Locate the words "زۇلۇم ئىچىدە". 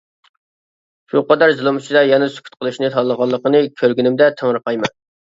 1.59-2.01